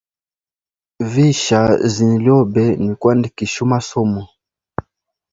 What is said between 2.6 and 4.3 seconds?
ni kuandikishe umasomo.